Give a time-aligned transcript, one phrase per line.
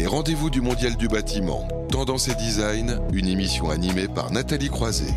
[0.00, 5.12] Les rendez-vous du Mondial du bâtiment, Tendance et Design, une émission animée par Nathalie Croiset.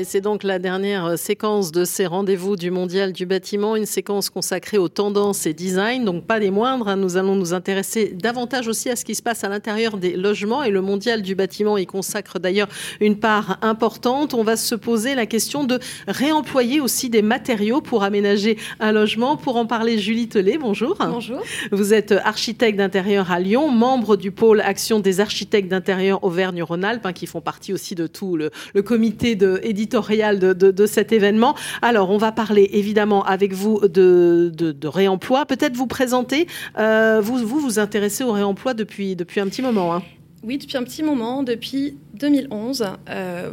[0.00, 3.84] Et c'est donc la dernière euh, séquence de ces rendez-vous du Mondial du bâtiment, une
[3.84, 6.88] séquence consacrée aux tendances et design, donc pas des moindres.
[6.88, 6.96] Hein.
[6.96, 10.62] Nous allons nous intéresser davantage aussi à ce qui se passe à l'intérieur des logements
[10.62, 12.68] et le Mondial du bâtiment y consacre d'ailleurs
[13.02, 14.32] une part importante.
[14.32, 15.78] On va se poser la question de
[16.08, 19.36] réemployer aussi des matériaux pour aménager un logement.
[19.36, 20.96] Pour en parler, Julie Tellet, bonjour.
[20.98, 21.42] Bonjour.
[21.72, 27.12] Vous êtes architecte d'intérieur à Lyon, membre du pôle Action des architectes d'intérieur Auvergne-Rhône-Alpes, hein,
[27.12, 31.56] qui font partie aussi de tout le, le comité de éditorial de, cet événement.
[31.82, 35.46] Alors, on va parler évidemment avec vous de, de, réemploi.
[35.46, 36.46] Peut-être vous présenter.
[36.78, 39.94] Euh, vous, vous vous intéressez au réemploi depuis, depuis un petit moment.
[39.94, 40.02] Hein.
[40.44, 42.86] Oui, depuis un petit moment, depuis 2011.
[43.08, 43.50] Euh,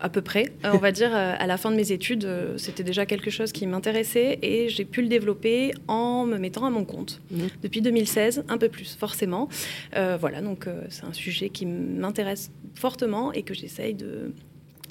[0.00, 3.04] à peu près, euh, on va dire, à la fin de mes études, c'était déjà
[3.04, 7.20] quelque chose qui m'intéressait et j'ai pu le développer en me mettant à mon compte.
[7.32, 7.38] Mmh.
[7.64, 9.48] Depuis 2016, un peu plus, forcément.
[9.92, 14.32] voilà, donc c'est un sujet qui m'intéresse fortement et que j'essaye de,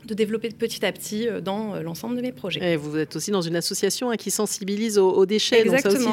[0.07, 2.73] de développer petit à petit euh, dans euh, l'ensemble de mes projets.
[2.73, 5.61] Et vous êtes aussi dans une association hein, qui sensibilise aux, déchets.
[5.61, 6.11] Exactement.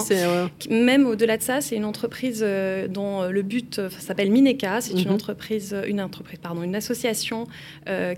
[0.71, 4.81] Même au-delà de ça, c'est une entreprise euh, dont le but s'appelle Mineca.
[4.81, 5.15] C'est une mhm.
[5.15, 7.47] entreprise, une entreprise, pardon, une association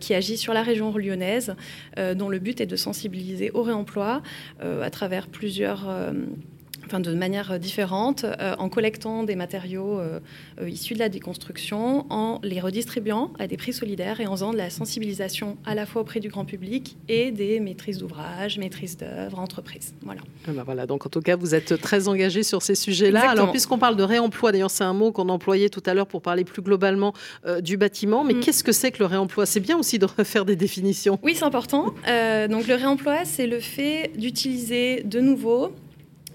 [0.01, 1.55] qui agit sur la région lyonnaise,
[2.15, 4.23] dont le but est de sensibiliser au réemploi
[4.61, 5.87] à travers plusieurs
[6.87, 10.21] enfin de manière euh, différente, euh, en collectant des matériaux euh,
[10.67, 14.57] issus de la déconstruction, en les redistribuant à des prix solidaires et en faisant de
[14.57, 19.39] la sensibilisation à la fois auprès du grand public et des maîtrises d'ouvrage, maîtrises d'œuvres,
[19.39, 19.95] entreprises.
[20.03, 20.21] Voilà.
[20.47, 20.87] Ah bah voilà.
[20.87, 23.31] Donc en tout cas, vous êtes très engagé sur ces sujets-là.
[23.31, 26.23] Alors puisqu'on parle de réemploi, d'ailleurs c'est un mot qu'on employait tout à l'heure pour
[26.23, 27.13] parler plus globalement
[27.61, 28.41] du bâtiment, mais mm.
[28.41, 29.47] qu'est-ce que c'est que le réemploi?
[29.47, 31.19] C'est bien aussi de refaire des définitions.
[31.23, 31.87] Oui, c'est important.
[31.87, 35.73] donc le réemploi, c'est le fait d'utiliser de nouveau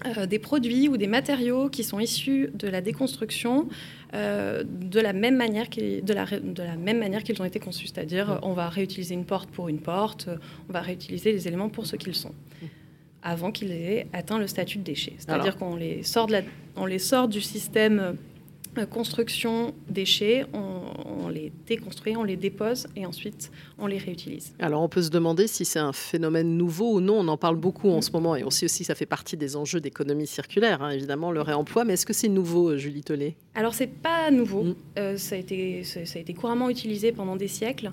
[0.06, 3.68] euh, des produits ou des matériaux qui sont issus de la déconstruction
[4.14, 7.60] euh, de la même manière qu'ils de la, de la même manière qu'ils ont été
[7.60, 10.28] conçus, c'est-à-dire on va réutiliser une porte pour une porte,
[10.68, 12.34] on va réutiliser les éléments pour ce qu'ils sont
[13.22, 15.14] avant qu'ils aient atteint le statut de déchet.
[15.18, 16.40] C'est-à-dire qu'on les sort de la,
[16.74, 18.16] on les sort du système
[18.90, 24.54] construction déchets, on, les déconstruit, on les dépose et ensuite on les réutilise.
[24.58, 27.20] Alors on peut se demander si c'est un phénomène nouveau ou non.
[27.20, 29.36] On en parle beaucoup en ce moment et on sait aussi que ça fait partie
[29.36, 31.84] des enjeux d'économie circulaire, hein, évidemment, le réemploi.
[31.84, 33.36] Mais est-ce que c'est nouveau, euh, Julie Tollet?
[33.54, 34.64] Alors c'est pas nouveau.
[34.64, 34.74] Mm.
[34.98, 37.92] Euh, ça, a été, ça, a été couramment utilisé pendant des siècles.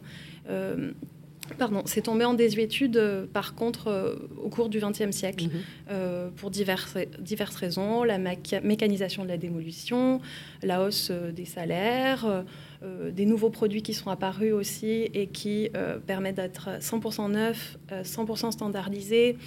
[1.58, 5.52] Pardon, c'est tombé en désuétude, euh, par contre, euh, au cours du XXe siècle, mhm.
[5.92, 8.04] euh, pour diverses, diverses raisons.
[8.04, 10.22] La mécanisation de la démolition,
[10.64, 12.44] la hausse des salaires,
[12.82, 15.70] des nouveaux produits qui sont apparus aussi et qui
[16.08, 19.38] permettent d'être 100% neufs, 100% standardisés,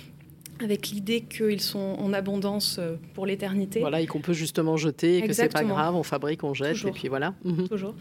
[0.60, 2.78] avec l'idée qu'ils sont en abondance
[3.14, 3.80] pour l'éternité.
[3.80, 6.84] Voilà, et qu'on peut justement jeter, et que c'est pas grave, on fabrique, on jette,
[6.84, 7.34] et puis voilà.
[7.44, 7.68] Mhm.
[7.68, 7.94] Toujours.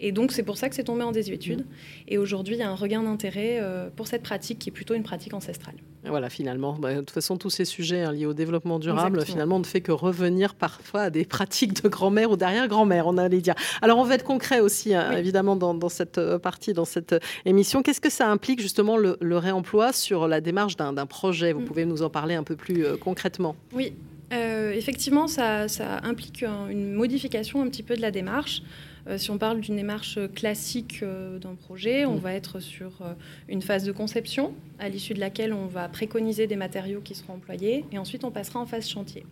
[0.00, 1.64] Et donc, c'est pour ça que c'est tombé en désuétude.
[2.08, 4.94] Et aujourd'hui, il y a un regain d'intérêt euh, pour cette pratique qui est plutôt
[4.94, 5.74] une pratique ancestrale.
[6.04, 6.74] voilà, finalement.
[6.74, 9.80] Bah, de toute façon, tous ces sujets hein, liés au développement durable, finalement, ne fait
[9.80, 13.54] que revenir parfois à des pratiques de grand-mère ou d'arrière-grand-mère, on allait dire.
[13.80, 17.18] Alors, on va être concret aussi, hein, évidemment, dans, cette euh, partie, dans cette euh,
[17.44, 17.82] émission.
[17.82, 21.52] Qu'est-ce que ça implique, justement, le, réemploi sur la démarche d'un projet?
[21.52, 21.64] Vous mm.
[21.64, 23.92] pouvez nous en parler un peu plus concrètement Oui.
[24.32, 28.62] Effectivement, ça, ça implique une modification un petit peu de la démarche.
[29.08, 32.20] Euh, si on parle d'une démarche classique euh, d'un projet, on mm.
[32.20, 33.14] va être sur euh,
[33.48, 37.34] une phase de conception, à l'issue de laquelle on va préconiser des matériaux qui seront
[37.34, 39.24] employés, et ensuite on passera en phase chantier.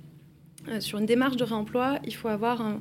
[0.80, 2.78] sur une démarche de réemploi, il faut avoir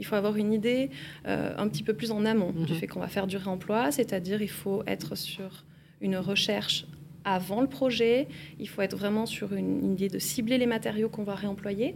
[0.00, 0.90] il faut avoir une idée
[1.24, 2.76] un petit peu plus en amont du mm-hmm.
[2.76, 5.64] fait qu'on va faire du réemploi, c'est-à-dire il faut être sur
[6.00, 6.86] une recherche
[7.24, 11.24] avant le projet, il faut être vraiment sur une, idée de cibler les matériaux qu'on
[11.24, 11.94] va réemployer.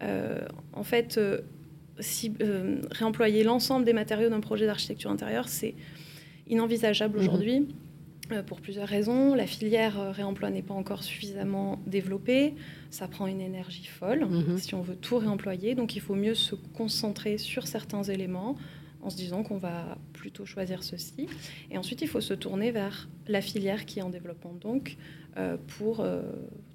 [0.00, 1.18] en fait,
[2.00, 5.74] si, euh, réemployer l'ensemble des matériaux d'un projet d'architecture intérieure, c'est
[6.48, 7.22] inenvisageable mhm.
[7.22, 7.68] aujourd'hui.
[8.30, 9.34] Euh, pour plusieurs raisons.
[9.34, 12.54] La filière euh, réemploi n'est pas encore suffisamment développée.
[12.90, 14.58] Ça prend une énergie folle mhm.
[14.58, 15.74] si on veut tout réemployer.
[15.74, 18.54] Donc il faut mieux se concentrer sur certains éléments
[19.02, 21.26] en se disant qu'on va plutôt choisir ceci.
[21.70, 24.96] Et ensuite, il faut se tourner vers la filière qui est en développement donc
[25.78, 26.04] pour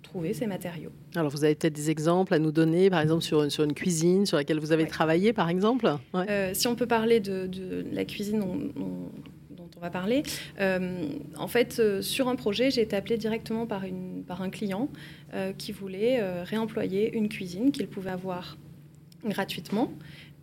[0.03, 0.91] trouver ces matériaux.
[1.15, 3.73] Alors, vous avez peut-être des exemples à nous donner, par exemple sur une, sur une
[3.73, 5.91] cuisine sur laquelle vous avez travaillé, par exemple?
[6.13, 7.49] Euh, Si on peut parler de,
[7.91, 9.09] la cuisine dont,
[9.75, 10.23] on va parler,
[10.61, 14.49] euh, en fait, euh, sur un projet, j'ai été appelée directement par, une, par un
[14.49, 14.89] client
[15.57, 18.55] qui voulait réemployer une cuisine qu'il pouvait avoir
[19.25, 19.91] gratuitement.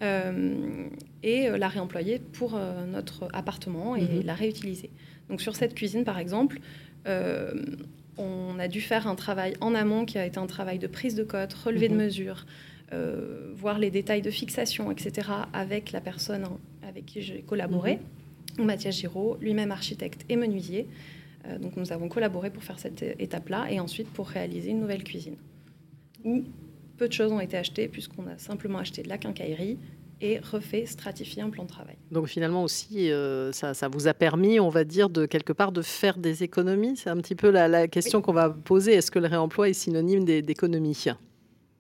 [0.03, 4.23] Et la réemployer pour notre appartement et mhm.
[4.25, 4.91] la réutiliser.
[5.29, 6.59] Donc sur cette cuisine, par exemple,
[8.21, 11.15] on a dû faire un travail en amont qui a été un travail de prise
[11.15, 12.01] de cote, relevé de mhm.
[12.01, 12.47] mesures,
[12.93, 16.47] euh, voir les détails de fixation, etc., avec la personne
[16.83, 17.99] avec qui j'ai collaboré,
[18.59, 18.67] mhm.
[18.67, 20.87] Mathias Giraud, lui-même architecte et menuisier.
[21.47, 25.05] Euh, donc nous avons collaboré pour faire cette étape-là et ensuite pour réaliser une nouvelle
[25.05, 25.37] cuisine.
[26.25, 26.45] Où
[27.01, 29.79] peu de choses ont été achetées puisqu'on a simplement acheté de la quincaillerie,
[30.23, 31.97] et refait stratifier un plan de travail.
[32.11, 35.81] Donc finalement aussi, euh, ça, vous a permis, on va dire, de quelque part de
[35.81, 36.95] faire des économies?
[36.99, 38.93] C'est un petit peu la, question qu'on va poser.
[38.93, 40.95] Est-ce que le réemploi est synonyme d'économie?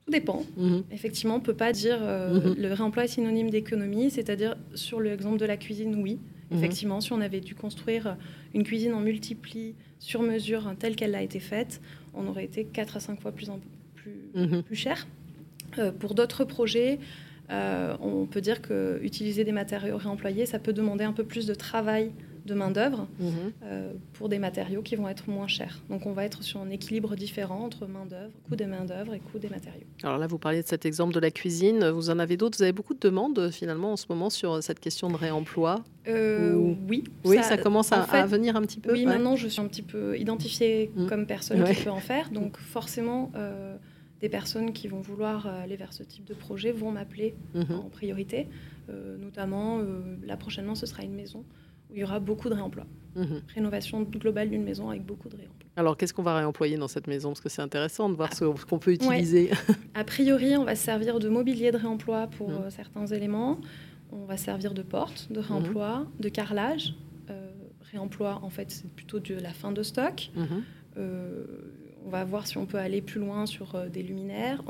[0.06, 0.42] Tout dépend.
[0.56, 0.84] Mhm.
[0.90, 2.54] Effectivement, on ne peut pas dire euh, mhm.
[2.56, 4.10] le réemploi est synonyme d'économie.
[4.10, 6.18] C'est-à-dire, sur l'exemple de la cuisine, oui.
[6.50, 6.56] Mhm.
[6.56, 8.16] Effectivement, si on avait dû construire
[8.54, 11.82] une cuisine en multipli, sur mesure, hein, telle qu'elle a été faite,
[12.14, 13.50] on aurait été 4 à 5 fois plus,
[14.02, 15.06] plus, plus cher.
[15.78, 16.98] Euh, pour d'autres projets,
[17.50, 21.46] euh, on peut dire que utiliser des matériaux réemployés, ça peut demander un peu plus
[21.46, 22.12] de travail
[22.46, 23.30] de main-d'œuvre mhm.
[23.64, 25.82] euh, pour des matériaux qui vont être moins chers.
[25.90, 29.38] Donc on va être sur un équilibre différent entre main-d'œuvre, coût des main-d'œuvre et coût
[29.38, 29.86] des matériaux.
[30.02, 31.90] Alors là, vous parliez de cet exemple de la cuisine.
[31.90, 32.56] Vous en avez d'autres?
[32.56, 35.84] Vous avez beaucoup de demandes finalement en ce moment sur cette question de réemploi?
[36.08, 36.54] Euh,
[36.88, 37.04] Oui.
[37.24, 38.92] Oui, ça, commence à, venir un petit peu.
[38.92, 41.06] Oui, maintenant je suis un petit peu identifiée mm.
[41.08, 42.30] comme personne qui peut en faire.
[42.30, 43.30] Donc forcément
[44.20, 47.72] des personnes qui vont vouloir euh, aller vers ce type de projet vont m'appeler mhm.
[47.72, 48.48] en priorité.
[48.88, 51.44] Euh, notamment, euh, là prochainement, ce sera une maison
[51.90, 52.86] où il y aura beaucoup de réemploi.
[53.16, 53.42] Mhm.
[53.54, 55.68] Rénovation globale d'une maison avec beaucoup de réemploi.
[55.76, 57.30] Alors, qu'est-ce qu'on va réemployer dans cette maison?
[57.30, 59.50] Parce que c'est intéressant de voir ce qu'on peut utiliser.
[59.94, 62.70] A priori, on va se servir de mobilier de réemploi pour mhm.
[62.70, 63.60] certains éléments.
[64.12, 66.94] On va servir de porte de réemploi, de carrelage.
[67.92, 70.30] réemploi, en fait, c'est plutôt de la fin de stock
[72.10, 74.62] on va voir si on peut aller plus loin sur euh, des luminaires.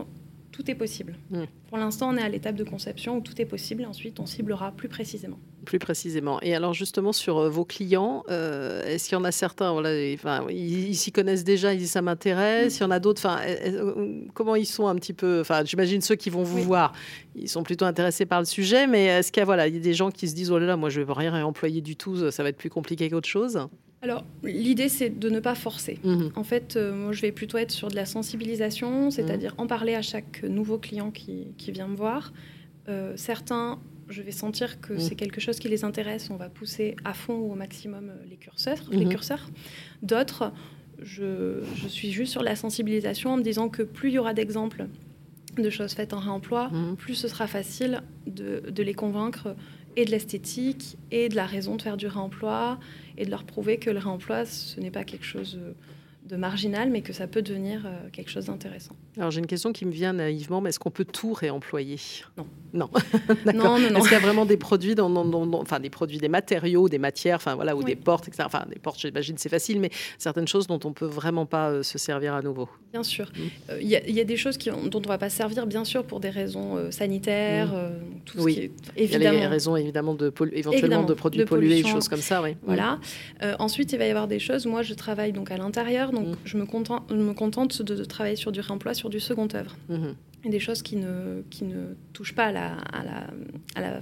[0.53, 1.17] Tout est possible.
[1.31, 1.45] Mm.
[1.69, 3.87] Pour l'instant, on est à l'étape de conception où tout est possible.
[3.87, 5.39] Ensuite, on ciblera plus précisément.
[5.65, 6.39] Plus précisément.
[6.43, 9.91] Et alors, justement, sur euh, vos clients, euh, est-ce qu'il y en a certains, voilà,
[10.13, 12.75] enfin, ils, s'y connaissent déjà, ils disent ça m'intéresse.
[12.75, 12.77] Mm.
[12.77, 13.41] Il y en a d'autres, enfin,
[14.35, 16.93] comment ils sont un petit peu Enfin, j'imagine ceux qui vont vous voir,
[17.35, 18.87] ils sont plutôt intéressés par le sujet.
[18.87, 20.59] Mais est-ce qu'il y a, voilà, il y a des gens qui se disent, oh
[20.59, 23.09] là là, moi, je ne vais rien réemployer du tout, ça va être plus compliqué
[23.09, 23.67] qu'autre chose?
[24.02, 25.99] Alors, l'idée, c'est de ne pas forcer.
[26.05, 26.32] Mhm.
[26.35, 29.94] En fait, euh, moi, je vais plutôt être sur de la sensibilisation, c'est-à-dire en parler
[29.94, 32.32] à chaque nouveau client qui, vient me voir.
[32.88, 35.00] Euh, certains, je vais sentir que mhm.
[35.00, 38.14] c'est quelque chose qui les intéresse, on va pousser à fond ou au maximum euh,
[38.29, 38.82] les curseurs.
[38.91, 39.11] Les mhm.
[39.11, 39.50] curseurs.
[40.02, 40.50] D'autres,
[41.02, 44.87] je, suis juste sur la sensibilisation en me disant que plus il y aura d'exemples
[45.58, 49.56] de choses faites en réemploi, plus ce sera facile de, de les convaincre
[49.97, 52.79] et de l'esthétique et de la raison de faire du réemploi
[53.17, 55.73] et de leur prouver que le réemploi, ce n'est pas quelque chose euh,
[56.31, 58.94] de marginal, mais que ça peut devenir euh, quelque chose d'intéressant.
[59.17, 61.99] Alors j'ai une question qui me vient naïvement, mais est-ce qu'on peut tout réemployer?
[62.37, 62.47] Non.
[62.73, 62.88] Non.
[63.53, 65.11] non, non, Est-ce qu'il y a vraiment des produits, dans,
[65.55, 68.44] enfin des produits, des matériaux, des matières, enfin voilà, ou des portes, etc.
[68.47, 71.82] Enfin des portes, j'imagine c'est facile, mais certaines choses dont on peut vraiment pas euh,
[71.82, 72.69] se servir à nouveau.
[72.93, 73.26] Bien sûr.
[73.35, 73.73] Mm.
[73.81, 76.31] Il y, a des choses qui, dont on va pas servir, bien sûr, pour des
[76.31, 78.25] raisons sanitaires, mm.
[78.25, 78.55] tout oui.
[78.55, 79.21] ce qui est, évidemment.
[79.21, 82.41] Il y a des raisons évidemment de éventuellement de produits pollués, des choses comme ça,
[82.41, 82.56] oui.
[82.62, 83.00] Voilà.
[83.59, 84.65] ensuite, il va y avoir des choses.
[84.67, 86.39] Moi, je travaille donc à l'intérieur donc, mm.
[86.45, 89.77] je, me contente, me contente de, travailler sur du réemploi, sur du second œuvre.
[89.91, 90.15] Mm-hmm.
[90.45, 93.27] Et des choses qui ne, qui ne touchent pas à la, à la,
[93.77, 94.01] à la,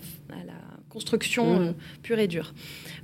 [0.89, 1.63] construction mm.
[1.63, 1.73] euh,
[2.03, 2.55] pure et dure.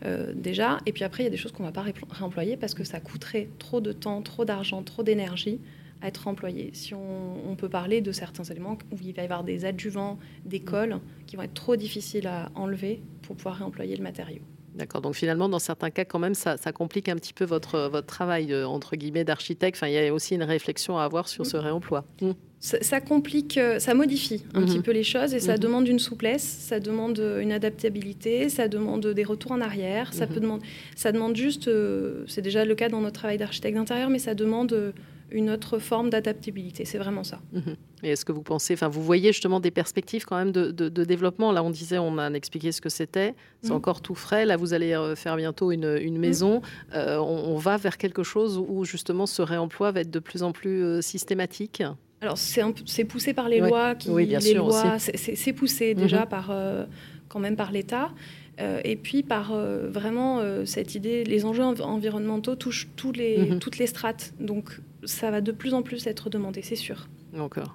[0.04, 0.78] Euh, déjà.
[0.86, 2.82] Et puis après, il y a des choses qu'on ne va pas réemployer parce que
[2.82, 5.60] ça coûterait trop de temps, trop d'argent, trop d'énergie
[6.00, 6.70] à être employé.
[6.72, 10.18] Si on, on, peut parler de certains éléments où il va y avoir des adjuvants,
[10.44, 14.40] des cols qui vont être trop difficiles à enlever pour pouvoir réemployer le matériau.
[14.74, 15.00] D'accord.
[15.00, 18.52] Donc finalement, dans certains cas, quand même, ça, complique un petit peu votre, votre travail,
[18.52, 19.76] euh, entre guillemets, d'architecte.
[19.76, 22.04] Enfin, il y a aussi une réflexion à avoir sur ce réemploi.
[22.20, 22.32] Mmh.
[22.58, 24.64] Ça, complique, euh, ça modifie un mmh.
[24.64, 25.58] petit peu les choses et ça mmh.
[25.58, 30.40] demande une souplesse, ça demande une adaptabilité, ça demande des retours en arrière, ça, peut
[30.40, 30.64] demander,
[30.96, 34.34] ça demande juste, euh, c'est déjà le cas dans notre travail d'architecte d'intérieur, mais ça
[34.34, 34.94] demande
[35.34, 36.84] une autre forme d'adaptabilité.
[36.84, 37.40] C'est vraiment ça.
[37.52, 37.76] Mhm.
[38.04, 41.50] Et est-ce que vous pensez, enfin, vous voyez justement des perspectives quand même de, développement?
[41.50, 43.34] Là, on disait, on a expliqué ce que c'était.
[43.62, 43.76] C'est mhm.
[43.76, 44.46] encore tout frais.
[44.46, 46.18] Là, vous allez euh, faire bientôt une, mhm.
[46.18, 46.62] maison.
[46.94, 50.52] Euh, on, va vers quelque chose où justement ce réemploi va être de plus en
[50.52, 51.82] plus euh, systématique?
[52.20, 53.96] Alors, c'est poussé par les lois.
[53.96, 54.70] Qui, oui, bien les sûr.
[54.98, 56.52] C'est poussé déjà par,
[57.28, 58.12] quand même par l'État.
[58.58, 64.32] et puis par vraiment cette idée, les enjeux environnementaux touchent tous les, toutes les strates.
[64.40, 67.08] Donc ça va de plus en plus être demandé, c'est sûr.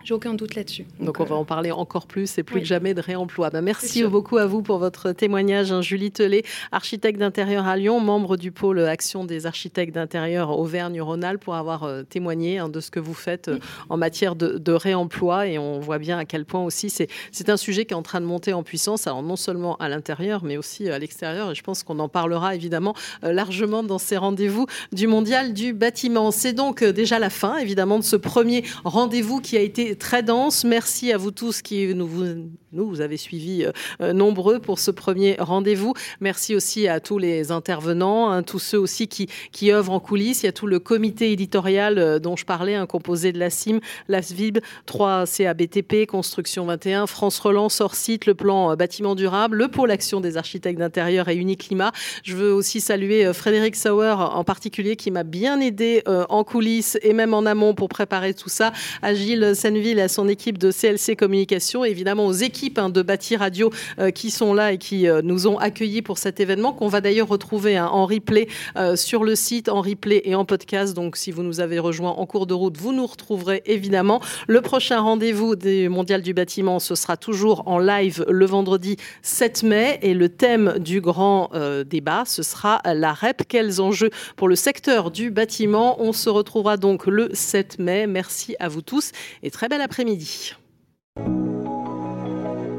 [0.03, 0.85] J'ai aucun doute là-dessus.
[0.99, 3.49] Donc, on va en parler encore plus et plus que jamais de réemploi.
[3.49, 5.71] Ben, merci beaucoup à vous pour votre témoignage.
[5.71, 5.81] Hein.
[5.81, 11.55] Julie Tellet, architecte d'intérieur à Lyon, membre du pôle Action des architectes d'intérieur Auvergne-Rhône-Alpes, pour
[11.55, 13.49] avoir témoigné hein, de ce que vous faites
[13.89, 15.47] en matière de, de, réemploi.
[15.47, 18.21] Et on voit bien à quel point aussi c'est un sujet qui est en train
[18.21, 21.51] de monter en puissance, alors non seulement à l'intérieur, mais aussi à l'extérieur.
[21.51, 25.73] Et je pense qu'on en parlera évidemment euh, largement dans ces rendez-vous du Mondial du
[25.73, 26.31] bâtiment.
[26.31, 30.23] C'est donc euh, déjà la fin, évidemment, de ce premier rendez-vous qui a été très
[30.23, 30.63] dense.
[30.63, 32.25] Merci à vous tous qui nous, vous,
[32.71, 33.65] nous, avez suivi
[34.01, 35.93] euh, nombreux pour ce premier rendez-vous.
[36.19, 40.43] Merci aussi à tous les intervenants, hein, tous ceux aussi qui, qui œuvrent en coulisses.
[40.43, 43.79] Il y a tout le comité éditorial dont je parlais, un composé de la CIM,
[44.07, 49.67] la SVIB, 3 CABTP, Construction 21, France Relance, hors site, le plan bâtiment durable, le
[49.67, 51.91] pôle action des architectes d'intérieur et Uniclimat.
[52.23, 56.43] Je veux aussi saluer euh, Frédéric Sauer en particulier qui m'a bien aidé euh, en
[56.43, 58.71] coulisses et même en amont pour préparer tout ça.
[59.01, 63.69] À Et à son équipe de CLC Communication, évidemment aux équipes hein, de Bâti Radio
[63.99, 67.27] euh, qui sont là et qui nous ont accueillis pour cet événement qu'on va d'ailleurs
[67.27, 68.47] retrouver hein, en replay
[68.95, 70.93] sur le site, en replay et en podcast.
[70.95, 74.21] Donc si vous nous avez rejoints en cours de route, vous nous retrouverez évidemment.
[74.47, 79.63] Le prochain rendez-vous des Mondial du bâtiment, ce sera toujours en live le vendredi 7
[79.63, 81.49] mai et le thème du grand
[81.85, 83.43] débat, ce sera la REP.
[83.47, 86.01] Quels enjeux pour le secteur du bâtiment?
[86.01, 88.07] On se retrouvera donc le 7 mai.
[88.07, 89.11] Merci à vous tous
[89.43, 90.53] et très bel après-midi.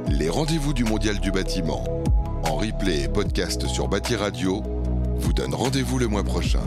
[0.09, 1.85] Les rendez-vous du Mondial du bâtiment,
[2.45, 4.63] en replay et podcast sur Bâti Radio,
[5.17, 6.63] vous donnent rendez-vous le mois prochain.